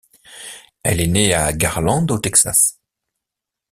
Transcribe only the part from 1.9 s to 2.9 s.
au Texas.